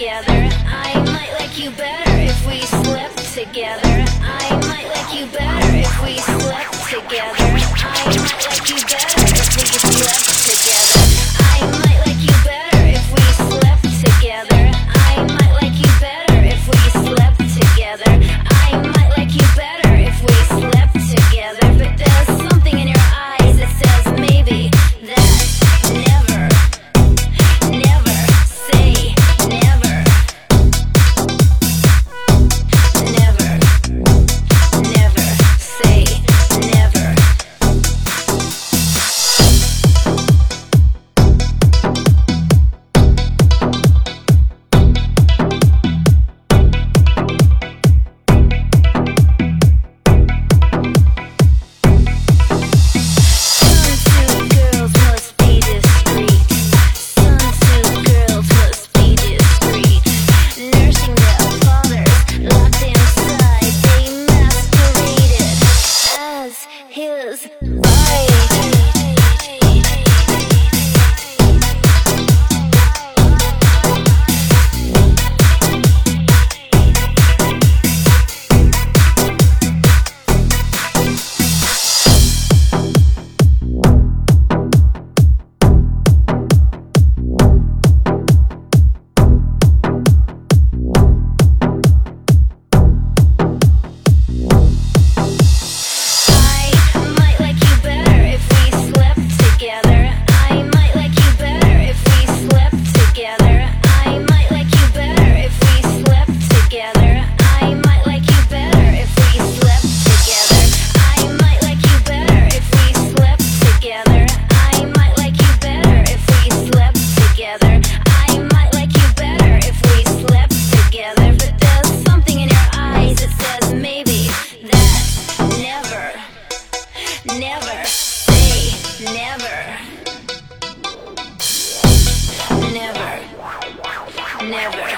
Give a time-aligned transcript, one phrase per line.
[0.00, 0.48] together.
[0.66, 3.89] I might like you better if we slept together.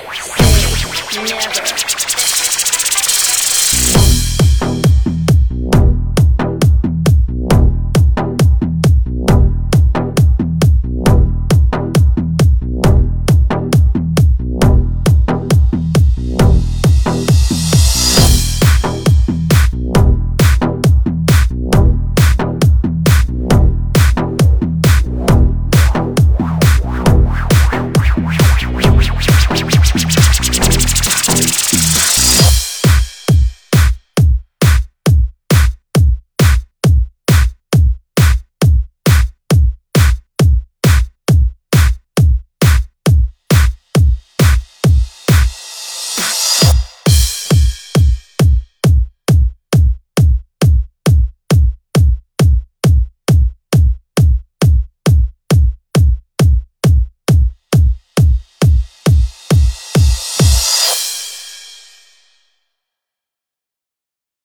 [0.00, 2.09] Say never.